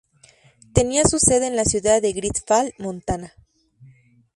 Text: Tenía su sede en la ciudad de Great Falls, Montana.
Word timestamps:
Tenía 0.73 1.03
su 1.03 1.19
sede 1.19 1.45
en 1.45 1.55
la 1.55 1.63
ciudad 1.63 2.01
de 2.01 2.11
Great 2.11 2.39
Falls, 2.47 2.73
Montana. 2.79 3.33